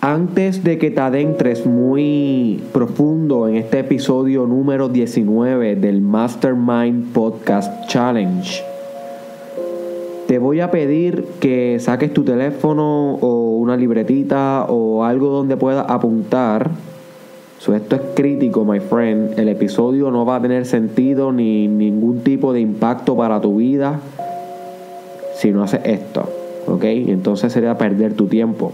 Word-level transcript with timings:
Antes 0.00 0.62
de 0.62 0.78
que 0.78 0.92
te 0.92 1.00
adentres 1.00 1.66
muy 1.66 2.62
profundo 2.72 3.48
en 3.48 3.56
este 3.56 3.80
episodio 3.80 4.46
número 4.46 4.88
19 4.88 5.74
del 5.74 6.00
Mastermind 6.02 7.12
Podcast 7.12 7.88
Challenge, 7.88 8.62
te 10.28 10.38
voy 10.38 10.60
a 10.60 10.70
pedir 10.70 11.24
que 11.40 11.78
saques 11.80 12.14
tu 12.14 12.22
teléfono 12.22 13.14
o 13.14 13.56
una 13.56 13.76
libretita 13.76 14.66
o 14.68 15.02
algo 15.02 15.30
donde 15.30 15.56
puedas 15.56 15.84
apuntar. 15.88 16.70
esto 17.58 17.96
es 17.96 18.02
crítico, 18.14 18.64
my 18.64 18.78
friend. 18.78 19.36
El 19.36 19.48
episodio 19.48 20.12
no 20.12 20.24
va 20.24 20.36
a 20.36 20.42
tener 20.42 20.64
sentido 20.66 21.32
ni 21.32 21.66
ningún 21.66 22.20
tipo 22.20 22.52
de 22.52 22.60
impacto 22.60 23.16
para 23.16 23.40
tu 23.40 23.56
vida 23.56 23.98
si 25.34 25.50
no 25.50 25.64
haces 25.64 25.80
esto. 25.82 26.28
¿Ok? 26.68 26.84
Entonces 26.84 27.52
sería 27.52 27.76
perder 27.76 28.12
tu 28.12 28.26
tiempo. 28.28 28.72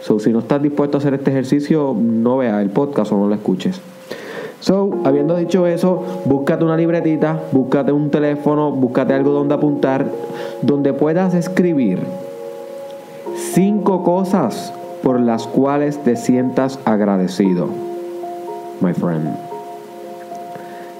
So, 0.00 0.18
si 0.18 0.32
no 0.32 0.40
estás 0.40 0.62
dispuesto 0.62 0.96
a 0.96 1.00
hacer 1.00 1.14
este 1.14 1.30
ejercicio, 1.30 1.94
no 1.98 2.38
veas 2.38 2.62
el 2.62 2.70
podcast 2.70 3.12
o 3.12 3.18
no 3.18 3.28
lo 3.28 3.34
escuches. 3.34 3.80
So, 4.60 4.90
habiendo 5.04 5.36
dicho 5.36 5.66
eso, 5.66 6.02
búscate 6.24 6.64
una 6.64 6.76
libretita, 6.76 7.40
búscate 7.52 7.92
un 7.92 8.10
teléfono, 8.10 8.72
búscate 8.72 9.14
algo 9.14 9.30
donde 9.30 9.54
apuntar, 9.54 10.10
donde 10.62 10.92
puedas 10.92 11.34
escribir 11.34 12.00
cinco 13.36 14.02
cosas 14.02 14.72
por 15.02 15.20
las 15.20 15.46
cuales 15.46 16.02
te 16.02 16.16
sientas 16.16 16.80
agradecido, 16.84 17.68
my 18.80 18.92
friend. 18.92 19.28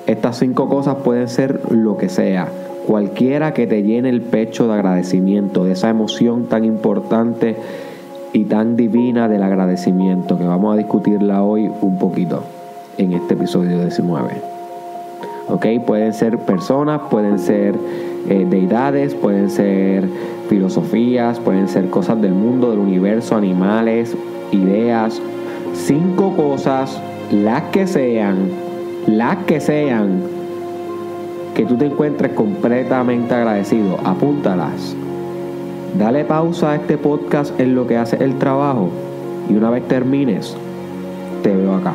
Estas 0.06 0.38
cinco 0.38 0.68
cosas 0.68 0.96
pueden 1.04 1.28
ser 1.28 1.72
lo 1.72 1.98
que 1.98 2.08
sea, 2.08 2.48
cualquiera 2.86 3.52
que 3.54 3.66
te 3.66 3.82
llene 3.82 4.08
el 4.08 4.22
pecho 4.22 4.68
de 4.68 4.74
agradecimiento, 4.74 5.64
de 5.64 5.72
esa 5.72 5.90
emoción 5.90 6.46
tan 6.46 6.64
importante 6.64 7.56
y 8.32 8.44
tan 8.44 8.76
divina 8.76 9.28
del 9.28 9.42
agradecimiento 9.42 10.38
que 10.38 10.44
vamos 10.44 10.74
a 10.74 10.76
discutirla 10.76 11.42
hoy 11.42 11.70
un 11.80 11.98
poquito 11.98 12.42
en 12.98 13.12
este 13.12 13.34
episodio 13.34 13.80
19. 13.80 14.28
¿Ok? 15.48 15.66
Pueden 15.86 16.12
ser 16.12 16.38
personas, 16.38 17.00
pueden 17.10 17.38
ser 17.38 17.74
eh, 18.28 18.46
deidades, 18.48 19.14
pueden 19.14 19.48
ser 19.48 20.08
filosofías, 20.48 21.40
pueden 21.40 21.68
ser 21.68 21.88
cosas 21.88 22.20
del 22.20 22.32
mundo, 22.32 22.70
del 22.70 22.80
universo, 22.80 23.36
animales, 23.36 24.14
ideas. 24.52 25.20
Cinco 25.72 26.34
cosas, 26.36 27.00
las 27.30 27.62
que 27.64 27.86
sean, 27.86 28.50
las 29.06 29.36
que 29.44 29.60
sean, 29.60 30.22
que 31.54 31.64
tú 31.64 31.76
te 31.76 31.86
encuentres 31.86 32.32
completamente 32.32 33.34
agradecido. 33.34 33.96
Apúntalas 34.04 34.94
Dale 35.94 36.24
pausa 36.24 36.72
a 36.72 36.74
este 36.76 36.98
podcast 36.98 37.58
en 37.58 37.74
lo 37.74 37.86
que 37.86 37.96
hace 37.96 38.22
el 38.22 38.38
trabajo 38.38 38.90
y 39.48 39.54
una 39.54 39.70
vez 39.70 39.86
termines, 39.88 40.56
te 41.42 41.54
veo 41.54 41.74
acá. 41.74 41.94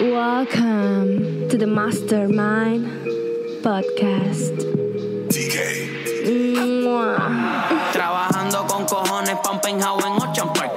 Welcome 0.00 1.48
to 1.48 1.56
the 1.58 1.66
Mastermind 1.66 2.86
Podcast. 3.62 4.54
Trabajando 7.92 8.66
con 8.66 8.84
cojones, 8.84 9.36
Pampenhau 9.42 9.98
en 10.00 10.22
Ocean 10.22 10.52
Park. 10.52 10.72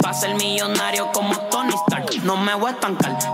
Para 0.00 0.14
ser 0.14 0.34
millonario 0.36 1.10
como 1.12 1.47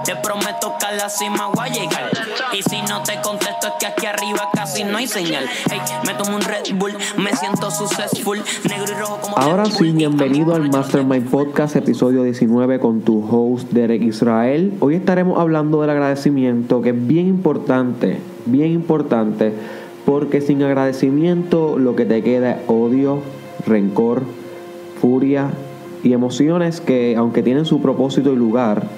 Te 0.05 0.17
prometo 0.17 0.75
que 0.81 0.87
a 0.87 0.93
la 0.93 1.09
cima 1.09 1.47
voy 1.55 1.69
a 1.69 1.73
llegar. 1.73 2.11
Y 2.53 2.63
si 2.63 2.83
no 2.83 3.05
te 3.05 3.21
contesto 3.23 3.69
es 3.69 3.73
que 3.79 3.87
aquí 3.87 4.07
arriba 4.07 4.49
casi 4.53 4.83
no 4.83 4.99
hay 4.99 5.07
señal. 5.07 5.45
Hey, 5.71 5.79
me 6.05 6.15
tomo 6.15 6.37
un 6.37 6.43
Red 6.43 6.75
Bull, 6.77 6.93
me 7.17 7.31
siento 7.37 7.71
successful. 7.71 8.43
Negro 8.69 8.85
y 8.91 9.01
rojo 9.01 9.19
como 9.23 9.39
Ahora 9.39 9.67
sí, 9.67 9.93
bienvenido 9.93 10.57
al 10.57 10.69
Mastermind 10.71 11.31
Podcast, 11.31 11.77
episodio 11.77 12.25
19 12.25 12.81
con 12.81 13.03
tu 13.03 13.25
host 13.25 13.71
Derek 13.71 14.03
Israel. 14.03 14.75
Hoy 14.81 14.97
estaremos 14.97 15.39
hablando 15.39 15.81
del 15.83 15.91
agradecimiento, 15.91 16.83
que 16.83 16.91
es 16.91 17.07
bien 17.07 17.29
importante, 17.29 18.19
bien 18.47 18.73
importante, 18.73 19.53
porque 20.05 20.41
sin 20.41 20.65
agradecimiento 20.65 21.79
lo 21.79 21.95
que 21.95 22.07
te 22.07 22.25
queda 22.25 22.53
es 22.53 22.57
odio, 22.67 23.23
rencor, 23.65 24.23
furia 25.01 25.53
y 26.03 26.13
emociones 26.13 26.81
que, 26.81 27.15
aunque 27.17 27.45
tienen 27.45 27.67
su 27.67 27.81
propósito 27.81 28.33
y 28.33 28.37
lugar, 28.37 28.89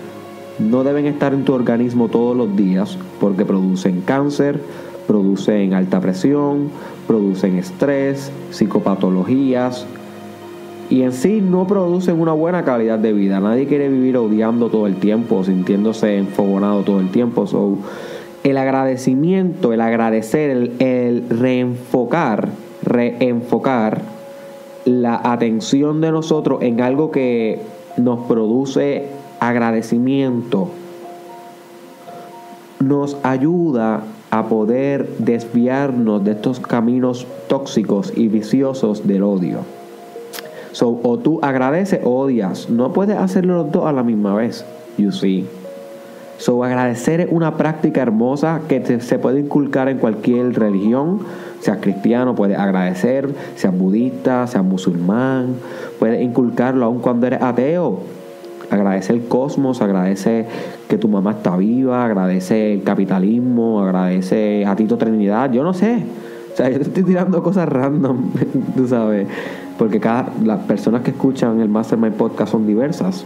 no 0.58 0.84
deben 0.84 1.06
estar 1.06 1.34
en 1.34 1.44
tu 1.44 1.52
organismo 1.52 2.08
todos 2.08 2.36
los 2.36 2.56
días 2.56 2.98
porque 3.20 3.44
producen 3.44 4.00
cáncer, 4.00 4.60
producen 5.06 5.74
alta 5.74 6.00
presión, 6.00 6.70
producen 7.06 7.56
estrés, 7.56 8.30
psicopatologías 8.50 9.86
y 10.88 11.02
en 11.02 11.12
sí 11.12 11.40
no 11.40 11.66
producen 11.66 12.20
una 12.20 12.32
buena 12.32 12.64
calidad 12.64 12.98
de 12.98 13.12
vida. 13.12 13.40
Nadie 13.40 13.66
quiere 13.66 13.88
vivir 13.88 14.16
odiando 14.16 14.68
todo 14.68 14.86
el 14.86 14.96
tiempo, 14.96 15.44
sintiéndose 15.44 16.16
enfogonado 16.16 16.82
todo 16.82 17.00
el 17.00 17.10
tiempo. 17.10 17.46
So, 17.46 17.78
el 18.44 18.56
agradecimiento, 18.56 19.72
el 19.72 19.80
agradecer, 19.80 20.50
el, 20.50 20.72
el 20.78 21.28
reenfocar, 21.28 22.48
reenfocar 22.82 24.02
la 24.84 25.20
atención 25.24 26.00
de 26.00 26.12
nosotros 26.12 26.62
en 26.62 26.80
algo 26.80 27.10
que 27.10 27.60
nos 27.96 28.20
produce 28.26 29.15
agradecimiento 29.40 30.68
nos 32.80 33.16
ayuda 33.22 34.02
a 34.30 34.48
poder 34.48 35.08
desviarnos 35.18 36.24
de 36.24 36.32
estos 36.32 36.60
caminos 36.60 37.26
tóxicos 37.48 38.12
y 38.14 38.28
viciosos 38.28 39.06
del 39.06 39.22
odio. 39.22 39.60
So, 40.72 41.00
o 41.02 41.18
tú 41.18 41.38
agradeces 41.42 42.00
o 42.04 42.18
odias. 42.18 42.68
No 42.68 42.92
puedes 42.92 43.16
hacerlo 43.16 43.62
los 43.62 43.72
dos 43.72 43.86
a 43.86 43.92
la 43.92 44.02
misma 44.02 44.34
vez. 44.34 44.64
You 44.98 45.10
see. 45.10 45.46
So, 46.36 46.62
agradecer 46.64 47.22
es 47.22 47.28
una 47.30 47.56
práctica 47.56 48.02
hermosa 48.02 48.60
que 48.68 49.00
se 49.00 49.18
puede 49.18 49.40
inculcar 49.40 49.88
en 49.88 49.98
cualquier 49.98 50.58
religión 50.58 51.20
Seas 51.60 51.78
cristiano, 51.80 52.34
puedes 52.34 52.58
agradecer, 52.58 53.28
seas 53.56 53.76
budista, 53.76 54.46
seas 54.46 54.64
musulmán, 54.64 55.54
puedes 55.98 56.22
inculcarlo 56.22 56.84
aun 56.84 57.00
cuando 57.00 57.26
eres 57.26 57.42
ateo. 57.42 58.00
Agradece 58.70 59.12
el 59.12 59.26
cosmos, 59.28 59.80
agradece 59.80 60.46
que 60.88 60.98
tu 60.98 61.08
mamá 61.08 61.32
está 61.32 61.56
viva, 61.56 62.04
agradece 62.04 62.74
el 62.74 62.82
capitalismo, 62.82 63.82
agradece 63.82 64.64
a 64.66 64.74
Tito 64.74 64.96
Trinidad, 64.98 65.52
yo 65.52 65.62
no 65.62 65.72
sé. 65.72 66.04
O 66.52 66.56
sea, 66.56 66.70
yo 66.70 66.78
te 66.78 66.84
estoy 66.84 67.02
tirando 67.02 67.42
cosas 67.42 67.68
random, 67.68 68.30
tú 68.76 68.88
sabes, 68.88 69.28
porque 69.78 70.00
cada, 70.00 70.30
las 70.42 70.60
personas 70.60 71.02
que 71.02 71.10
escuchan 71.10 71.60
el 71.60 71.68
Mastermind 71.68 72.14
Podcast 72.14 72.52
son 72.52 72.66
diversas. 72.66 73.24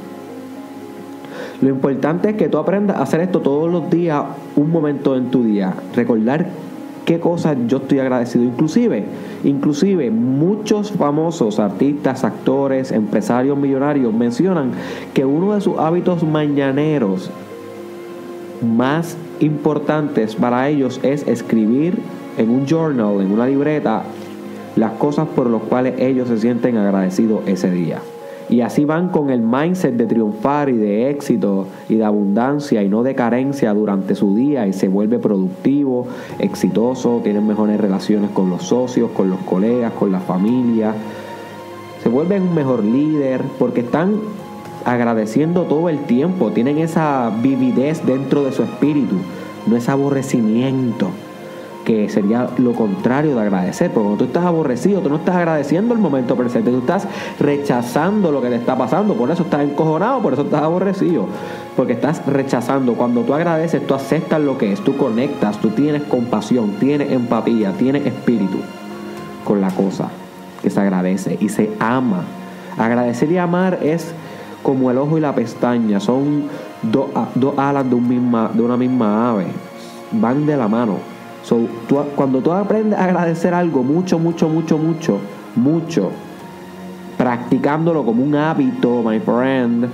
Lo 1.61 1.69
importante 1.69 2.31
es 2.31 2.37
que 2.37 2.49
tú 2.49 2.59
aprendas 2.59 2.97
a 2.97 3.03
hacer 3.03 3.21
esto 3.21 3.41
todos 3.41 3.71
los 3.71 3.91
días, 3.91 4.25
un 4.57 4.71
momento 4.71 5.15
en 5.17 5.31
tu 5.31 5.45
día. 5.45 5.75
Recordar 5.95 6.47
qué 7.05 7.21
cosas 7.21 7.57
yo 7.67 7.79
estoy 7.79 7.99
agradecido. 7.99 8.45
Inclusive, 8.45 9.05
inclusive 9.45 10.11
muchos 10.11 10.93
famosos 10.93 11.59
artistas, 11.59 12.25
actores, 12.25 12.93
empresarios 12.93 13.57
millonarios 13.57 14.13
mencionan 14.13 14.73
que 15.15 15.25
uno 15.25 15.55
de 15.55 15.61
sus 15.61 15.79
hábitos 15.79 16.23
mañaneros 16.23 17.31
más 18.63 19.17
importantes 19.41 20.35
para 20.35 20.69
ellos 20.69 21.01
es 21.03 21.27
escribir 21.27 21.99
en 22.37 22.51
un 22.51 22.67
journal, 22.67 23.21
en 23.21 23.33
una 23.33 23.47
libreta, 23.47 24.03
las 24.77 24.93
cosas 24.93 25.27
por 25.29 25.49
las 25.49 25.63
cuales 25.63 25.95
ellos 25.99 26.29
se 26.29 26.39
sienten 26.39 26.77
agradecidos 26.77 27.41
ese 27.47 27.71
día. 27.71 28.01
Y 28.51 28.63
así 28.63 28.85
van 28.85 29.11
con 29.11 29.31
el 29.31 29.41
mindset 29.41 29.95
de 29.95 30.07
triunfar 30.07 30.69
y 30.71 30.77
de 30.77 31.09
éxito 31.09 31.67
y 31.89 31.95
de 31.95 32.05
abundancia 32.05 32.83
y 32.83 32.89
no 32.89 33.05
de 33.05 33.15
carencia 33.15 33.73
durante 33.73 34.17
su 34.17 34.35
día 34.35 34.67
y 34.67 34.73
se 34.73 34.89
vuelve 34.89 35.21
productivo, 35.21 36.09
exitoso, 36.41 37.21
tienen 37.23 37.47
mejores 37.47 37.81
relaciones 37.81 38.31
con 38.31 38.51
los 38.51 38.65
socios, 38.65 39.13
con 39.13 39.31
los 39.31 39.39
colegas, 39.41 39.93
con 39.93 40.11
la 40.11 40.19
familia. 40.19 40.93
Se 42.03 42.09
vuelven 42.09 42.43
un 42.43 42.55
mejor 42.55 42.85
líder 42.85 43.43
porque 43.57 43.83
están 43.83 44.17
agradeciendo 44.85 45.63
todo 45.65 45.89
el 45.89 46.01
tiempo, 46.01 46.51
tienen 46.51 46.79
esa 46.79 47.31
vividez 47.43 48.05
dentro 48.05 48.43
de 48.43 48.51
su 48.51 48.65
espíritu, 48.65 49.17
no 49.69 49.77
es 49.77 49.89
aborrecimiento 49.89 51.11
que 51.85 52.09
sería 52.09 52.49
lo 52.59 52.73
contrario 52.73 53.35
de 53.35 53.41
agradecer. 53.43 53.91
Porque 53.91 54.05
cuando 54.05 54.19
tú 54.19 54.25
estás 54.25 54.45
aborrecido, 54.45 55.01
tú 55.01 55.09
no 55.09 55.17
estás 55.17 55.37
agradeciendo 55.37 55.95
el 55.95 56.01
momento 56.01 56.37
presente, 56.37 56.71
tú 56.71 56.79
estás 56.79 57.07
rechazando 57.39 58.33
lo 58.33 58.43
que 58.43 58.49
te 58.49 58.57
está 58.57 58.77
pasando. 58.77 59.15
Por 59.15 59.31
eso 59.31 59.43
estás 59.45 59.63
encojonado, 59.63 60.21
por 60.21 60.33
eso 60.33 60.43
estás 60.43 60.63
aborrecido. 60.63 61.27
Porque 61.77 61.95
estás 61.95 62.25
rechazando. 62.27 62.95
Cuando 62.95 63.23
tú 63.23 63.35
agradeces, 63.35 63.87
tú 63.87 63.95
aceptas 63.95 64.41
lo 64.41 64.59
que 64.59 64.73
es, 64.73 64.81
tú 64.81 64.97
conectas, 64.97 65.59
tú 65.59 65.71
tienes 65.71 66.03
compasión, 66.03 66.73
tienes 66.79 67.11
empatía, 67.13 67.73
tienes 67.73 68.07
espíritu 68.07 68.59
con 69.45 69.61
la 69.61 69.71
cosa 69.71 70.09
que 70.63 70.71
se 70.71 70.81
agradece 70.81 71.39
y 71.41 71.49
se 71.49 71.71
ama. 71.79 72.25
Agradecer 72.79 73.31
y 73.33 73.39
amar 73.39 73.79
es 73.83 74.15
como 74.63 74.91
el 74.91 74.99
ojo 74.99 75.17
y 75.17 75.21
la 75.21 75.35
pestaña, 75.35 76.01
son 76.01 76.45
dos, 76.83 77.07
dos 77.35 77.59
alas 77.59 77.89
de, 77.89 77.95
un 77.95 78.07
misma, 78.07 78.51
de 78.53 78.63
una 78.63 78.77
misma 78.77 79.31
ave 79.31 79.47
van 80.13 80.47
de 80.47 80.57
la 80.57 80.69
mano. 80.69 80.99
So, 81.43 81.59
tú- 81.89 81.99
cuando 82.15 82.41
tú 82.41 82.53
aprendes 82.53 82.99
a 82.99 83.05
agradecer 83.05 83.55
algo 83.55 83.83
mucho, 83.83 84.19
mucho, 84.19 84.49
mucho, 84.49 84.79
mucho, 84.79 85.19
mucho, 85.57 86.11
practicándolo 87.17 88.05
como 88.05 88.23
un 88.23 88.35
hábito, 88.35 89.03
my 89.03 89.21
friend, 89.21 89.87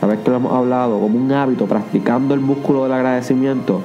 sabes 0.00 0.18
que 0.20 0.30
lo 0.30 0.36
hemos 0.36 0.52
hablado, 0.52 1.00
como 1.00 1.18
un 1.18 1.32
hábito, 1.32 1.66
practicando 1.66 2.34
el 2.34 2.40
músculo 2.40 2.84
del 2.84 2.92
agradecimiento, 2.92 3.80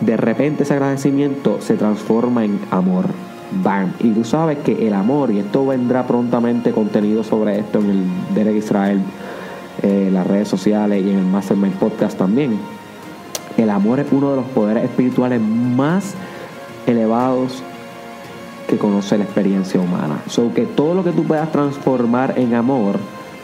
de 0.00 0.16
repente 0.16 0.64
ese 0.64 0.74
agradecimiento 0.74 1.58
se 1.60 1.74
transforma 1.74 2.44
en 2.44 2.58
amor. 2.70 3.06
Bam. 3.62 3.92
Y 4.00 4.10
tú 4.12 4.24
sabes 4.24 4.58
que 4.58 4.86
el 4.88 4.94
amor, 4.94 5.30
y 5.30 5.38
esto 5.38 5.66
vendrá 5.66 6.06
prontamente 6.06 6.72
contenido 6.72 7.22
sobre 7.22 7.58
esto 7.58 7.80
en 7.80 7.90
el 7.90 8.04
Derek 8.34 8.56
Israel, 8.56 9.02
eh, 9.82 10.08
las 10.10 10.26
redes 10.26 10.48
sociales 10.48 11.04
y 11.04 11.10
en 11.10 11.18
el 11.18 11.24
Mastermind 11.26 11.74
Podcast 11.74 12.16
también. 12.16 12.58
El 13.56 13.70
amor 13.70 14.00
es 14.00 14.06
uno 14.10 14.30
de 14.30 14.36
los 14.36 14.46
poderes 14.46 14.84
espirituales 14.84 15.40
más 15.40 16.14
elevados 16.86 17.62
que 18.68 18.78
conoce 18.78 19.18
la 19.18 19.24
experiencia 19.24 19.80
humana. 19.80 20.22
So 20.28 20.52
que 20.54 20.62
todo 20.62 20.94
lo 20.94 21.04
que 21.04 21.12
tú 21.12 21.24
puedas 21.24 21.50
transformar 21.52 22.34
en 22.38 22.54
amor, 22.54 22.96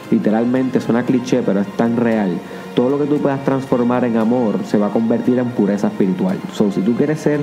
literalmente 0.09 0.79
suena 0.81 1.03
cliché, 1.03 1.41
pero 1.41 1.59
es 1.61 1.67
tan 1.77 1.97
real. 1.97 2.39
Todo 2.75 2.89
lo 2.89 2.99
que 2.99 3.05
tú 3.05 3.17
puedas 3.17 3.43
transformar 3.43 4.05
en 4.05 4.17
amor 4.17 4.59
se 4.65 4.77
va 4.77 4.87
a 4.87 4.91
convertir 4.91 5.37
en 5.39 5.49
pureza 5.49 5.87
espiritual. 5.87 6.37
So 6.53 6.71
si 6.71 6.81
tú 6.81 6.95
quieres 6.95 7.19
ser 7.19 7.39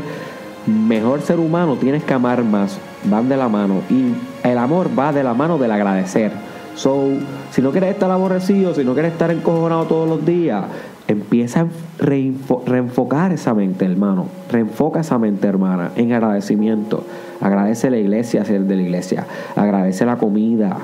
mejor 0.67 1.23
ser 1.23 1.39
humano, 1.39 1.77
tienes 1.77 2.03
que 2.05 2.15
amar 2.15 2.43
más. 2.43 2.79
Van 3.05 3.29
de 3.29 3.37
la 3.37 3.49
mano. 3.49 3.83
Y 3.89 4.15
el 4.47 4.59
amor 4.59 4.91
va 4.99 5.13
de 5.13 5.23
la 5.23 5.35
mano 5.35 5.59
del 5.59 5.71
agradecer. 5.71 6.33
So, 6.75 7.09
si 7.53 7.63
no 7.63 7.71
quieres 7.71 7.95
estar 7.95 8.11
aborrecido, 8.11 8.75
si 8.75 8.85
no 8.85 8.93
quieres 8.93 9.13
estar 9.13 9.31
encojonado 9.31 9.85
todos 9.85 10.09
los 10.09 10.27
días, 10.27 10.65
empieza 11.09 11.61
a 11.63 11.67
reenfo- 11.99 12.63
reenfocar 12.65 13.33
esa 13.33 13.55
mente, 13.55 13.85
hermano. 13.85 14.27
Reenfoca 14.51 15.01
esa 15.01 15.19
mente, 15.19 15.47
hermana, 15.47 15.91
en 15.97 16.13
agradecimiento. 16.13 17.05
Agradece 17.41 17.91
la 17.91 17.99
iglesia, 17.99 18.45
ser 18.45 18.63
de 18.63 18.77
la 18.77 18.83
iglesia. 18.83 19.27
Agradece 19.55 20.05
la 20.07 20.17
comida. 20.17 20.79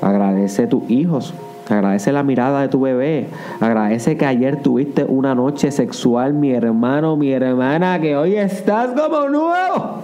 Agradece 0.00 0.66
tus 0.66 0.88
hijos. 0.90 1.34
Agradece 1.68 2.10
la 2.12 2.22
mirada 2.22 2.62
de 2.62 2.68
tu 2.68 2.80
bebé. 2.80 3.28
Agradece 3.60 4.16
que 4.16 4.26
ayer 4.26 4.60
tuviste 4.62 5.04
una 5.04 5.34
noche 5.34 5.70
sexual, 5.70 6.34
mi 6.34 6.50
hermano, 6.52 7.16
mi 7.16 7.30
hermana, 7.30 8.00
que 8.00 8.16
hoy 8.16 8.34
estás 8.36 8.90
como 8.90 9.28
nuevo. 9.28 10.00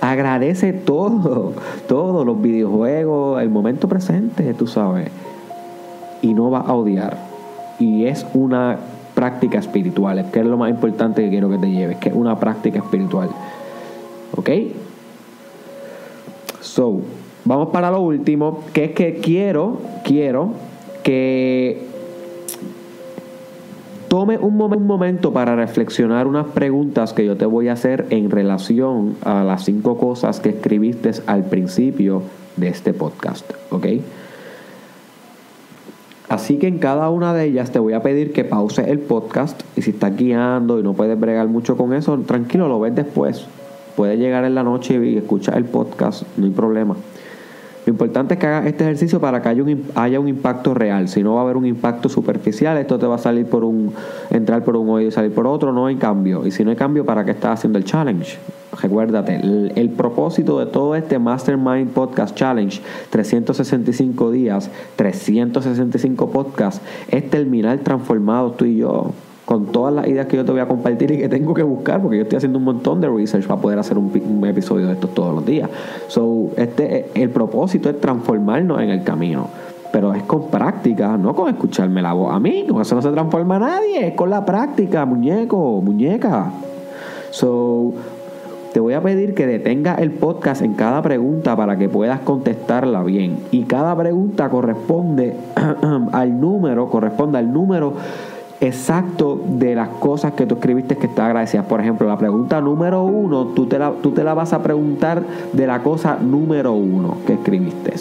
Agradece 0.00 0.72
todo, 0.72 1.54
todo, 1.88 2.24
los 2.24 2.40
videojuegos, 2.40 3.40
el 3.42 3.48
momento 3.48 3.88
presente, 3.88 4.52
tú 4.54 4.66
sabes. 4.66 5.08
Y 6.20 6.34
no 6.34 6.50
vas 6.50 6.68
a 6.68 6.74
odiar. 6.74 7.33
Y 7.84 8.06
es 8.06 8.24
una 8.32 8.78
práctica 9.14 9.58
espiritual, 9.58 10.18
es 10.18 10.26
que 10.32 10.40
es 10.40 10.46
lo 10.46 10.56
más 10.56 10.70
importante 10.70 11.22
que 11.22 11.28
quiero 11.28 11.50
que 11.50 11.58
te 11.58 11.70
lleves, 11.70 11.98
que 11.98 12.08
es 12.08 12.14
una 12.14 12.40
práctica 12.40 12.78
espiritual. 12.78 13.28
¿Ok? 14.34 14.50
So, 16.60 17.02
vamos 17.44 17.68
para 17.68 17.90
lo 17.90 18.00
último, 18.00 18.60
que 18.72 18.84
es 18.84 18.92
que 18.92 19.16
quiero, 19.16 19.82
quiero 20.02 20.52
que 21.02 21.86
tome 24.08 24.38
un, 24.38 24.56
momen- 24.56 24.78
un 24.78 24.86
momento 24.86 25.30
para 25.32 25.54
reflexionar 25.54 26.26
unas 26.26 26.46
preguntas 26.46 27.12
que 27.12 27.26
yo 27.26 27.36
te 27.36 27.44
voy 27.44 27.68
a 27.68 27.74
hacer 27.74 28.06
en 28.08 28.30
relación 28.30 29.16
a 29.24 29.44
las 29.44 29.66
cinco 29.66 29.98
cosas 29.98 30.40
que 30.40 30.48
escribiste 30.48 31.10
al 31.26 31.44
principio 31.44 32.22
de 32.56 32.68
este 32.68 32.94
podcast, 32.94 33.44
¿ok? 33.70 33.86
Así 36.44 36.58
que 36.58 36.66
en 36.66 36.76
cada 36.76 37.08
una 37.08 37.32
de 37.32 37.46
ellas 37.46 37.70
te 37.70 37.78
voy 37.78 37.94
a 37.94 38.02
pedir 38.02 38.34
que 38.34 38.44
pause 38.44 38.80
el 38.80 38.98
podcast 38.98 39.62
y 39.76 39.80
si 39.80 39.92
estás 39.92 40.14
guiando 40.14 40.78
y 40.78 40.82
no 40.82 40.92
puedes 40.92 41.18
bregar 41.18 41.48
mucho 41.48 41.74
con 41.74 41.94
eso, 41.94 42.18
tranquilo, 42.18 42.68
lo 42.68 42.78
ves 42.78 42.94
después. 42.94 43.46
Puedes 43.96 44.18
llegar 44.18 44.44
en 44.44 44.54
la 44.54 44.62
noche 44.62 45.02
y 45.02 45.16
escuchar 45.16 45.56
el 45.56 45.64
podcast, 45.64 46.24
no 46.36 46.44
hay 46.44 46.50
problema. 46.50 46.96
Lo 47.86 47.90
importante 47.90 48.34
es 48.34 48.40
que 48.40 48.46
hagas 48.46 48.66
este 48.66 48.84
ejercicio 48.84 49.18
para 49.20 49.40
que 49.40 49.48
haya 49.48 49.62
un, 49.62 49.84
haya 49.94 50.20
un 50.20 50.28
impacto 50.28 50.74
real. 50.74 51.08
Si 51.08 51.22
no 51.22 51.32
va 51.32 51.40
a 51.40 51.44
haber 51.44 51.56
un 51.56 51.64
impacto 51.64 52.10
superficial, 52.10 52.76
esto 52.76 52.98
te 52.98 53.06
va 53.06 53.14
a 53.14 53.18
salir 53.18 53.46
por 53.46 53.64
un, 53.64 53.94
entrar 54.28 54.62
por 54.64 54.76
un 54.76 54.90
oído 54.90 55.08
y 55.08 55.12
salir 55.12 55.32
por 55.32 55.46
otro, 55.46 55.72
no 55.72 55.86
hay 55.86 55.96
cambio. 55.96 56.46
Y 56.46 56.50
si 56.50 56.62
no 56.62 56.68
hay 56.68 56.76
cambio, 56.76 57.06
¿para 57.06 57.24
qué 57.24 57.30
estás 57.30 57.60
haciendo 57.60 57.78
el 57.78 57.86
challenge? 57.86 58.36
Recuérdate, 58.82 59.36
el, 59.36 59.72
el 59.76 59.90
propósito 59.90 60.58
de 60.58 60.66
todo 60.66 60.94
este 60.94 61.18
Mastermind 61.18 61.90
Podcast 61.90 62.34
Challenge, 62.34 62.80
365 63.10 64.30
días, 64.30 64.70
365 64.96 66.30
podcasts, 66.30 66.80
es 67.10 67.28
terminar 67.30 67.78
transformados 67.78 68.56
tú 68.56 68.64
y 68.64 68.76
yo 68.78 69.12
con 69.44 69.66
todas 69.66 69.92
las 69.94 70.06
ideas 70.08 70.26
que 70.26 70.36
yo 70.38 70.44
te 70.44 70.52
voy 70.52 70.60
a 70.62 70.66
compartir 70.68 71.10
y 71.10 71.18
que 71.18 71.28
tengo 71.28 71.52
que 71.52 71.62
buscar, 71.62 72.00
porque 72.00 72.16
yo 72.16 72.22
estoy 72.22 72.38
haciendo 72.38 72.58
un 72.58 72.64
montón 72.64 73.00
de 73.00 73.08
research 73.10 73.46
para 73.46 73.60
poder 73.60 73.78
hacer 73.78 73.98
un, 73.98 74.08
pi- 74.10 74.22
un 74.26 74.44
episodio 74.46 74.86
de 74.86 74.94
estos 74.94 75.12
todos 75.12 75.34
los 75.34 75.44
días. 75.44 75.68
So, 76.08 76.50
este, 76.56 77.10
el 77.14 77.28
propósito 77.30 77.90
es 77.90 78.00
transformarnos 78.00 78.80
en 78.80 78.88
el 78.90 79.02
camino. 79.04 79.48
Pero 79.92 80.12
es 80.12 80.24
con 80.24 80.48
práctica, 80.48 81.16
no 81.16 81.36
con 81.36 81.48
escucharme 81.48 82.02
la 82.02 82.14
voz 82.14 82.34
a 82.34 82.40
mí, 82.40 82.66
con 82.68 82.80
eso 82.82 82.96
no 82.96 83.02
se 83.02 83.10
transforma 83.12 83.60
nadie, 83.60 84.08
es 84.08 84.14
con 84.14 84.28
la 84.28 84.44
práctica, 84.44 85.04
muñeco, 85.04 85.80
muñeca. 85.82 86.50
So, 87.30 87.92
te 88.74 88.80
voy 88.80 88.94
a 88.94 89.00
pedir 89.00 89.34
que 89.34 89.46
detengas 89.46 90.00
el 90.00 90.10
podcast 90.10 90.60
en 90.60 90.74
cada 90.74 91.00
pregunta 91.00 91.54
para 91.54 91.78
que 91.78 91.88
puedas 91.88 92.18
contestarla 92.18 93.04
bien. 93.04 93.38
Y 93.52 93.62
cada 93.62 93.96
pregunta 93.96 94.48
corresponde 94.48 95.32
al 96.12 96.40
número, 96.40 96.90
corresponde 96.90 97.38
al 97.38 97.52
número 97.52 97.94
exacto 98.60 99.40
de 99.46 99.76
las 99.76 99.90
cosas 99.90 100.32
que 100.32 100.44
tú 100.44 100.56
escribiste 100.56 100.96
que 100.96 101.06
estás 101.06 101.26
agradecidas. 101.26 101.66
Por 101.66 101.80
ejemplo, 101.80 102.08
la 102.08 102.18
pregunta 102.18 102.60
número 102.60 103.04
uno, 103.04 103.46
tú 103.54 103.66
te 103.66 103.78
la, 103.78 103.92
tú 103.92 104.10
te 104.10 104.24
la 104.24 104.34
vas 104.34 104.52
a 104.52 104.60
preguntar 104.60 105.22
de 105.52 105.66
la 105.68 105.80
cosa 105.80 106.18
número 106.20 106.72
uno 106.72 107.18
que 107.28 107.34
escribiste. 107.34 107.92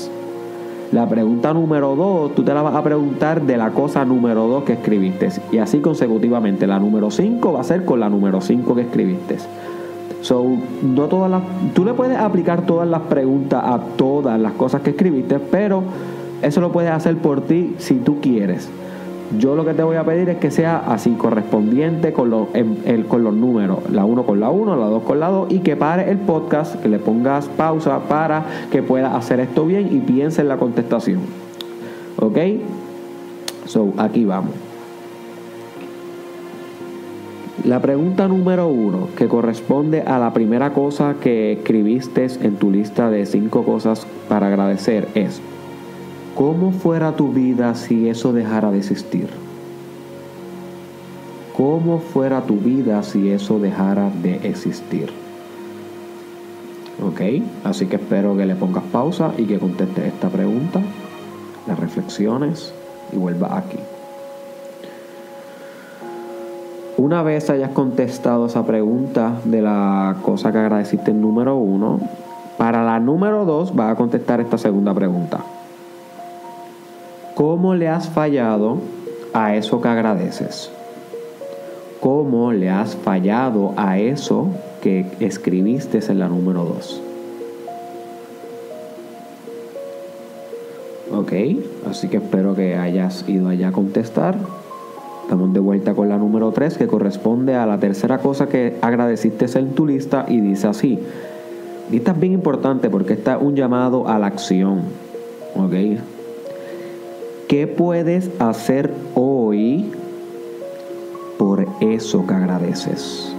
La 0.92 1.08
pregunta 1.08 1.54
número 1.54 1.96
dos, 1.96 2.34
tú 2.34 2.42
te 2.42 2.52
la 2.52 2.64
vas 2.64 2.74
a 2.74 2.82
preguntar 2.82 3.44
de 3.44 3.58
la 3.58 3.70
cosa 3.70 4.06
número 4.06 4.48
dos 4.48 4.64
que 4.64 4.74
escribiste. 4.74 5.30
Y 5.52 5.60
así 5.60 5.82
consecutivamente. 5.82 6.66
La 6.66 6.80
número 6.80 7.12
cinco 7.12 7.54
va 7.54 7.62
a 7.62 7.64
ser 7.64 7.86
con 7.86 8.00
la 8.00 8.10
número 8.10 8.42
cinco 8.42 8.74
que 8.74 8.82
escribiste. 8.82 9.38
So, 10.24 10.44
no 10.82 11.04
todas 11.04 11.30
las, 11.30 11.42
tú 11.76 11.86
le 11.86 11.94
puedes 11.94 12.18
aplicar 12.18 12.66
todas 12.66 12.88
las 12.88 13.02
preguntas 13.02 13.62
a 13.64 13.78
todas 13.98 14.40
las 14.40 14.54
cosas 14.54 14.82
que 14.82 14.90
escribiste, 14.92 15.38
pero 15.38 15.84
eso 16.42 16.60
lo 16.62 16.72
puedes 16.72 16.92
hacer 16.92 17.18
por 17.18 17.42
ti 17.42 17.76
si 17.78 17.96
tú 17.96 18.20
quieres. 18.22 18.70
Yo 19.38 19.56
lo 19.56 19.66
que 19.66 19.74
te 19.74 19.84
voy 19.84 19.98
a 19.98 20.04
pedir 20.06 20.30
es 20.30 20.38
que 20.38 20.50
sea 20.52 20.78
así 20.88 21.12
correspondiente 21.12 22.14
con 22.14 22.30
los, 22.30 22.48
el- 22.54 23.06
con 23.08 23.24
los 23.24 23.34
números, 23.34 23.80
la 23.92 24.06
1 24.06 24.24
con 24.24 24.40
la 24.40 24.50
1, 24.50 24.76
la 24.78 24.86
2 24.86 25.04
con 25.04 25.20
la 25.20 25.28
2, 25.30 25.52
y 25.52 25.60
que 25.60 25.76
pare 25.76 26.10
el 26.10 26.20
podcast, 26.20 26.76
que 26.82 26.88
le 26.88 27.00
pongas 27.00 27.48
pausa 27.48 28.00
para 28.08 28.46
que 28.72 28.82
puedas 28.82 29.14
hacer 29.14 29.40
esto 29.42 29.66
bien 29.66 29.90
y 29.94 30.00
piense 30.00 30.42
en 30.42 30.48
la 30.48 30.58
contestación. 30.58 31.20
¿Ok? 32.20 32.38
So, 33.66 33.94
aquí 33.98 34.24
vamos. 34.24 34.52
La 37.66 37.82
pregunta 37.82 38.28
número 38.28 38.68
uno, 38.68 39.08
que 39.16 39.30
corresponde 39.30 40.02
a 40.02 40.20
la 40.20 40.34
primera 40.34 40.74
cosa 40.74 41.16
que 41.22 41.54
escribiste 41.54 42.28
en 42.42 42.58
tu 42.58 42.70
lista 42.70 43.10
de 43.10 43.26
cinco 43.26 43.64
cosas 43.64 44.06
para 44.28 44.48
agradecer, 44.48 45.08
es, 45.16 45.40
¿cómo 46.36 46.74
fuera 46.74 47.16
tu 47.16 47.32
vida 47.32 47.74
si 47.76 48.10
eso 48.10 48.34
dejara 48.34 48.70
de 48.70 48.80
existir? 48.80 49.30
¿Cómo 51.56 52.00
fuera 52.00 52.42
tu 52.42 52.58
vida 52.58 53.02
si 53.02 53.30
eso 53.30 53.60
dejara 53.60 54.10
de 54.22 54.46
existir? 54.46 55.10
Ok, 57.02 57.22
así 57.64 57.86
que 57.86 57.96
espero 57.96 58.36
que 58.36 58.46
le 58.46 58.56
pongas 58.56 58.84
pausa 58.92 59.32
y 59.38 59.46
que 59.46 59.58
contestes 59.58 60.04
esta 60.04 60.28
pregunta, 60.28 60.82
las 61.66 61.80
reflexiones 61.80 62.74
y 63.14 63.16
vuelva 63.16 63.58
aquí. 63.58 63.78
Una 67.04 67.22
vez 67.22 67.50
hayas 67.50 67.72
contestado 67.72 68.46
esa 68.46 68.66
pregunta 68.66 69.34
de 69.44 69.62
la 69.62 70.16
cosa 70.22 70.54
que 70.54 70.60
agradeciste 70.60 71.12
en 71.12 71.20
número 71.20 71.58
uno, 71.58 72.00
para 72.58 72.82
la 72.82 72.98
número 73.02 73.44
dos 73.44 73.76
vas 73.76 73.92
a 73.92 73.96
contestar 73.96 74.40
esta 74.40 74.58
segunda 74.58 74.94
pregunta. 74.94 75.40
¿Cómo 77.36 77.76
le 77.76 77.90
has 77.90 78.08
fallado 78.08 78.78
a 79.34 79.54
eso 79.54 79.82
que 79.82 79.90
agradeces? 79.90 80.72
¿Cómo 82.00 82.54
le 82.54 82.70
has 82.70 82.96
fallado 82.96 83.74
a 83.76 84.00
eso 84.00 84.48
que 84.82 85.06
escribiste 85.20 86.00
en 86.10 86.20
la 86.20 86.30
número 86.30 86.64
dos? 86.64 87.02
Ok, 91.12 91.34
así 91.90 92.08
que 92.08 92.16
espero 92.16 92.56
que 92.56 92.78
hayas 92.78 93.28
ido 93.28 93.50
allá 93.50 93.68
a 93.68 93.72
contestar. 93.74 94.63
Estamos 95.24 95.54
de 95.54 95.62
vuelta 95.62 95.96
con 95.96 96.10
la 96.10 96.18
número 96.18 96.52
3 96.52 96.78
que 96.78 96.86
corresponde 96.86 97.56
a 97.56 97.66
la 97.66 97.80
tercera 97.80 98.20
cosa 98.20 98.48
que 98.48 98.78
agradeciste 98.82 99.46
en 99.58 99.70
tu 99.70 99.88
lista 99.88 100.26
y 100.28 100.42
dice 100.42 100.68
así. 100.68 101.00
Y 101.92 101.98
esta 101.98 102.12
es 102.12 102.20
bien 102.20 102.34
importante 102.34 102.90
porque 102.90 103.14
está 103.14 103.38
un 103.38 103.56
llamado 103.56 104.08
a 104.08 104.20
la 104.20 104.28
acción. 104.28 104.82
¿Ok? 105.56 105.74
¿Qué 107.48 107.68
puedes 107.68 108.30
hacer 108.40 108.94
hoy 109.16 109.92
por 111.38 111.68
eso 111.80 112.28
que 112.28 112.34
agradeces? 112.34 113.34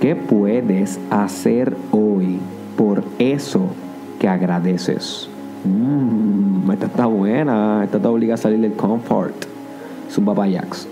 ¿Qué 0.00 0.16
puedes 0.16 0.98
hacer 1.10 1.76
hoy 1.92 2.38
por 2.76 3.04
eso 3.18 3.66
que 4.18 4.28
agradeces? 4.28 5.28
Mmm, 5.64 6.70
esta 6.72 6.86
está 6.86 7.06
buena. 7.06 7.84
Esta 7.84 7.98
te 7.98 8.08
obliga 8.08 8.34
a 8.34 8.38
salir 8.38 8.60
del 8.60 8.72
comfort. 8.72 9.34
Su 10.08 10.24
papayax. 10.24 10.88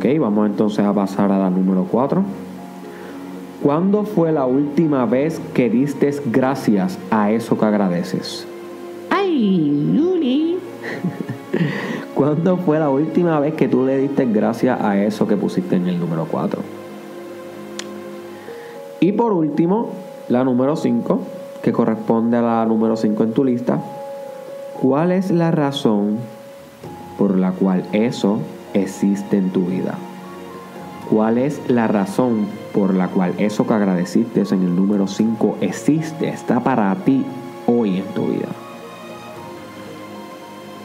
Ok, 0.00 0.06
vamos 0.18 0.46
entonces 0.46 0.82
a 0.82 0.94
pasar 0.94 1.30
a 1.30 1.38
la 1.38 1.50
número 1.50 1.84
4. 1.90 2.22
¿Cuándo 3.62 4.04
fue 4.04 4.32
la 4.32 4.46
última 4.46 5.04
vez 5.04 5.38
que 5.52 5.68
diste 5.68 6.10
gracias 6.24 6.98
a 7.10 7.30
eso 7.32 7.58
que 7.58 7.66
agradeces? 7.66 8.46
¡Ay, 9.10 9.92
Luli! 9.92 10.58
¿Cuándo 12.14 12.56
fue 12.56 12.78
la 12.78 12.88
última 12.88 13.38
vez 13.40 13.52
que 13.52 13.68
tú 13.68 13.84
le 13.84 13.98
diste 13.98 14.24
gracias 14.24 14.80
a 14.80 14.96
eso 15.04 15.28
que 15.28 15.36
pusiste 15.36 15.76
en 15.76 15.86
el 15.86 16.00
número 16.00 16.26
4? 16.30 16.62
Y 19.00 19.12
por 19.12 19.34
último, 19.34 19.90
la 20.30 20.44
número 20.44 20.76
5, 20.76 21.20
que 21.62 21.72
corresponde 21.72 22.38
a 22.38 22.40
la 22.40 22.64
número 22.64 22.96
5 22.96 23.22
en 23.22 23.32
tu 23.34 23.44
lista. 23.44 23.78
¿Cuál 24.80 25.12
es 25.12 25.30
la 25.30 25.50
razón 25.50 26.16
por 27.18 27.36
la 27.36 27.50
cual 27.50 27.84
eso 27.92 28.38
existe 28.74 29.36
en 29.36 29.50
tu 29.50 29.66
vida? 29.66 29.94
¿Cuál 31.10 31.38
es 31.38 31.60
la 31.68 31.88
razón 31.88 32.46
por 32.72 32.94
la 32.94 33.08
cual 33.08 33.34
eso 33.38 33.66
que 33.66 33.74
agradeciste 33.74 34.42
en 34.42 34.62
el 34.62 34.76
número 34.76 35.08
5 35.08 35.58
existe, 35.60 36.28
está 36.28 36.60
para 36.60 36.94
ti 36.94 37.24
hoy 37.66 37.98
en 37.98 38.04
tu 38.14 38.26
vida? 38.26 38.48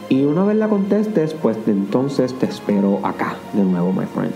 Y 0.08 0.24
una 0.24 0.44
vez 0.44 0.56
la 0.56 0.68
contestes, 0.68 1.34
pues 1.34 1.56
entonces 1.66 2.32
te 2.34 2.46
espero 2.46 3.00
acá 3.04 3.36
de 3.52 3.62
nuevo, 3.62 3.92
my 3.92 4.06
friend. 4.06 4.32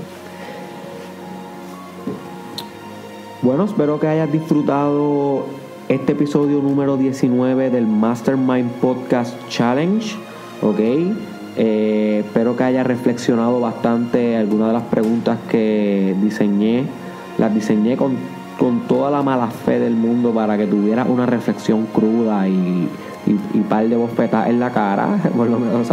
Bueno, 3.42 3.64
espero 3.64 3.98
que 3.98 4.06
hayas 4.06 4.30
disfrutado 4.30 5.46
este 5.88 6.12
episodio 6.12 6.60
número 6.60 6.96
19 6.96 7.70
del 7.70 7.86
Mastermind 7.86 8.70
Podcast 8.74 9.34
Challenge. 9.48 10.14
Ok. 10.62 10.78
Eh, 11.56 12.22
espero 12.24 12.56
que 12.56 12.64
hayas 12.64 12.86
reflexionado 12.86 13.60
bastante 13.60 14.36
algunas 14.36 14.68
de 14.68 14.72
las 14.74 14.84
preguntas 14.84 15.38
que 15.48 16.14
diseñé. 16.22 16.84
Las 17.38 17.54
diseñé 17.54 17.96
con, 17.96 18.16
con 18.58 18.86
toda 18.86 19.10
la 19.10 19.22
mala 19.22 19.48
fe 19.48 19.78
del 19.78 19.94
mundo 19.94 20.32
para 20.32 20.56
que 20.56 20.66
tuvieras 20.66 21.08
una 21.08 21.26
reflexión 21.26 21.86
cruda 21.86 22.46
y 22.48 22.88
y, 23.26 23.58
y 23.58 23.60
par 23.60 23.88
de 23.88 23.96
bofetas 23.96 24.48
en 24.48 24.60
la 24.60 24.70
cara, 24.70 25.18
por 25.36 25.48
lo 25.48 25.58
menos, 25.58 25.88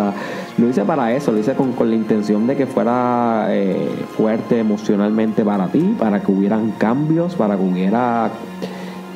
lo 0.57 0.69
hice 0.69 0.83
para 0.83 1.13
eso, 1.13 1.31
lo 1.31 1.39
hice 1.39 1.53
con, 1.53 1.73
con 1.73 1.89
la 1.89 1.95
intención 1.95 2.47
de 2.47 2.55
que 2.55 2.65
fuera 2.65 3.47
eh, 3.49 3.89
fuerte 4.15 4.59
emocionalmente 4.59 5.43
para 5.43 5.67
ti, 5.67 5.95
para 5.97 6.21
que 6.21 6.31
hubieran 6.31 6.71
cambios, 6.71 7.35
para 7.35 7.55
que 7.55 7.63
hubiera 7.63 8.29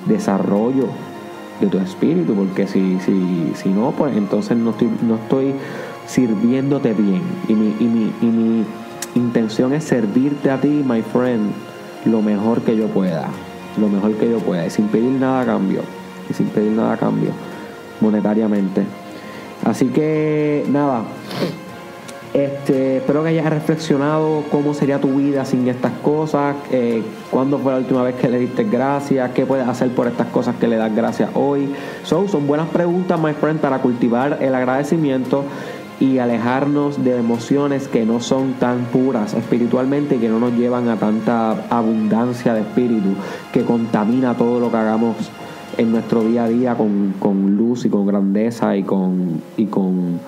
desarrollo 0.06 0.88
de 1.62 1.68
tu 1.68 1.78
espíritu, 1.78 2.34
porque 2.34 2.68
si, 2.68 3.00
si, 3.00 3.54
si 3.56 3.70
no, 3.70 3.92
pues 3.92 4.18
entonces 4.18 4.58
no 4.58 4.72
estoy, 4.72 4.90
no 5.04 5.16
estoy 5.16 5.54
sirviéndote 6.08 6.94
bien. 6.94 7.22
Y 7.48 7.54
mi, 7.54 7.76
y, 7.80 7.86
mi, 7.86 8.12
y 8.22 8.26
mi 8.26 8.66
intención 9.16 9.74
es 9.74 9.86
servirte 9.86 10.50
a 10.50 10.60
ti, 10.60 10.84
my 10.86 11.02
friend, 11.02 11.52
lo 12.06 12.22
mejor 12.22 12.62
que 12.62 12.76
yo 12.76 12.88
pueda. 12.88 13.30
Lo 13.80 13.88
mejor 13.88 14.16
que 14.16 14.30
yo 14.30 14.40
pueda. 14.40 14.66
Y 14.66 14.70
sin 14.70 14.88
pedir 14.88 15.12
nada 15.12 15.42
a 15.42 15.46
cambio. 15.46 15.82
Y 16.30 16.34
sin 16.34 16.48
pedir 16.48 16.72
nada 16.72 16.94
a 16.94 16.98
cambio 16.98 17.32
monetariamente. 18.02 18.84
Así 19.64 19.88
que 19.88 20.66
nada, 20.70 21.04
este, 22.34 22.98
espero 22.98 23.24
que 23.24 23.30
hayas 23.30 23.50
reflexionado 23.50 24.44
cómo 24.50 24.74
sería 24.74 25.00
tu 25.00 25.16
vida 25.16 25.44
sin 25.44 25.68
estas 25.68 25.92
cosas, 26.04 26.56
eh, 26.72 27.04
cuándo 27.30 27.60
fue 27.60 27.74
la 27.74 27.80
última 27.80 28.04
vez 28.04 28.16
que 28.16 28.30
le 28.30 28.40
diste 28.40 28.64
gracias, 28.64 29.32
qué 29.32 29.46
puedes 29.46 29.68
hacer 29.68 29.90
por 29.90 30.08
estas 30.08 30.28
cosas 30.28 30.56
que 30.56 30.68
le 30.68 30.78
das 30.78 30.96
gracias 30.96 31.30
hoy. 31.34 31.74
So, 32.04 32.28
son 32.30 32.48
buenas 32.48 32.70
preguntas, 32.70 33.20
my 33.20 33.34
friend, 33.34 33.60
para 33.60 33.80
cultivar 33.80 34.38
el 34.42 34.56
agradecimiento 34.56 35.44
y 36.00 36.20
alejarnos 36.20 37.04
de 37.04 37.18
emociones 37.18 37.88
que 37.88 38.06
no 38.06 38.22
son 38.22 38.54
tan 38.54 38.86
puras 38.86 39.34
espiritualmente 39.34 40.16
y 40.16 40.20
que 40.20 40.30
no 40.30 40.40
nos 40.40 40.54
llevan 40.54 40.88
a 40.90 40.96
tanta 40.96 41.52
abundancia 41.70 42.54
de 42.54 42.62
espíritu 42.62 43.10
que 43.52 43.64
contamina 43.64 44.36
todo 44.36 44.60
lo 44.60 44.72
que 44.72 44.78
hagamos 44.78 45.16
en 45.78 45.92
nuestro 45.92 46.24
día 46.24 46.46
a 46.46 46.48
día 46.48 46.76
con, 46.76 47.14
con 47.20 47.56
luz 47.56 47.86
y 47.86 47.90
con 47.90 48.08
grandeza 48.08 48.76
y 48.78 48.84
con, 48.84 49.42
y 49.58 49.66
con 49.66 50.20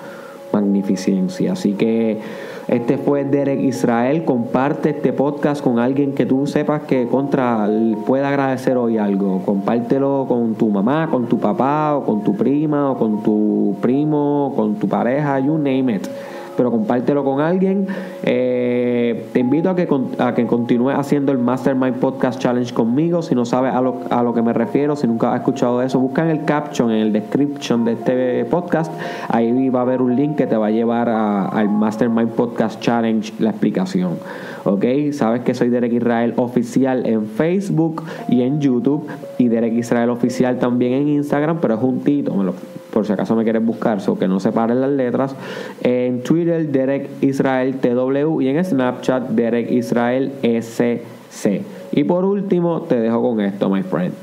magnificencia. 0.54 1.52
Así 1.52 1.72
que 1.72 2.20
este 2.68 2.96
fue 2.96 3.24
Derek 3.24 3.60
Israel. 3.60 4.24
Comparte 4.24 4.90
este 4.90 5.12
podcast 5.12 5.62
con 5.62 5.78
alguien 5.78 6.12
que 6.12 6.24
tú 6.24 6.46
sepas 6.46 6.82
que 6.82 7.06
contra 7.08 7.68
pueda 8.06 8.28
agradecer 8.28 8.76
hoy 8.76 8.98
algo. 8.98 9.42
Compártelo 9.44 10.26
con 10.28 10.54
tu 10.54 10.70
mamá, 10.70 11.10
con 11.10 11.26
tu 11.26 11.38
papá, 11.38 11.96
o 11.96 12.04
con 12.04 12.22
tu 12.24 12.36
prima, 12.36 12.90
o 12.92 12.96
con 12.96 13.22
tu 13.22 13.76
primo, 13.82 14.46
o 14.46 14.54
con 14.54 14.76
tu 14.76 14.88
pareja, 14.88 15.38
you 15.40 15.58
name 15.58 15.96
it 15.96 16.08
pero 16.56 16.70
compártelo 16.70 17.24
con 17.24 17.40
alguien. 17.40 17.86
Eh, 18.22 19.26
te 19.32 19.40
invito 19.40 19.70
a 19.70 19.76
que, 19.76 19.88
a 20.18 20.34
que 20.34 20.46
continúes 20.46 20.96
haciendo 20.96 21.32
el 21.32 21.38
Mastermind 21.38 21.96
Podcast 21.96 22.40
Challenge 22.40 22.72
conmigo. 22.72 23.22
Si 23.22 23.34
no 23.34 23.44
sabes 23.44 23.74
a 23.74 23.80
lo, 23.80 24.00
a 24.10 24.22
lo 24.22 24.34
que 24.34 24.42
me 24.42 24.52
refiero, 24.52 24.96
si 24.96 25.06
nunca 25.06 25.32
has 25.32 25.40
escuchado 25.40 25.82
eso, 25.82 25.98
busca 26.00 26.22
en 26.22 26.30
el 26.30 26.44
caption, 26.44 26.90
en 26.90 26.98
el 26.98 27.12
description 27.12 27.84
de 27.84 27.92
este 27.92 28.44
podcast. 28.44 28.92
Ahí 29.28 29.68
va 29.68 29.80
a 29.80 29.82
haber 29.82 30.02
un 30.02 30.16
link 30.16 30.36
que 30.36 30.46
te 30.46 30.56
va 30.56 30.66
a 30.66 30.70
llevar 30.70 31.08
al 31.08 31.68
Mastermind 31.68 32.30
Podcast 32.30 32.80
Challenge, 32.80 33.32
la 33.38 33.50
explicación. 33.50 34.18
¿Ok? 34.64 34.84
Sabes 35.12 35.42
que 35.42 35.54
soy 35.54 35.68
Derek 35.68 35.92
Israel 35.92 36.34
Oficial 36.36 37.06
en 37.06 37.26
Facebook 37.26 38.02
y 38.28 38.42
en 38.42 38.60
YouTube. 38.60 39.06
Y 39.38 39.48
Derek 39.48 39.74
Israel 39.74 40.10
Oficial 40.10 40.58
también 40.58 40.94
en 40.94 41.08
Instagram, 41.08 41.58
pero 41.60 41.74
es 41.74 41.80
juntito. 41.80 42.34
Me 42.34 42.44
lo 42.44 42.54
por 42.94 43.04
si 43.04 43.12
acaso 43.12 43.34
me 43.34 43.42
quieres 43.42 43.64
buscar, 43.64 44.00
so 44.00 44.16
que 44.16 44.28
no 44.28 44.38
separen 44.38 44.80
las 44.80 44.90
letras. 44.90 45.34
En 45.82 46.22
Twitter, 46.22 46.68
Derek 46.68 47.10
Israel 47.22 47.74
TW 47.80 48.40
y 48.40 48.48
en 48.48 48.64
Snapchat, 48.64 49.30
Derek 49.30 49.68
Israel 49.72 50.32
SC. 50.42 51.62
Y 51.90 52.04
por 52.04 52.24
último, 52.24 52.82
te 52.82 53.00
dejo 53.00 53.20
con 53.20 53.40
esto, 53.40 53.68
my 53.68 53.82
friend. 53.82 54.14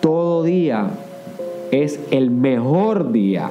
Todo 0.00 0.44
día 0.44 0.88
es 1.70 2.00
el 2.10 2.30
mejor 2.30 3.12
día 3.12 3.50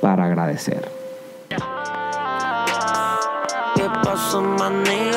para 0.00 0.24
agradecer. 0.24 0.88
¿Qué 3.74 3.84
pasó, 4.02 4.40
manilla? 4.40 5.14